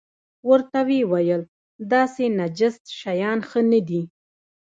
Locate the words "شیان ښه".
2.99-3.61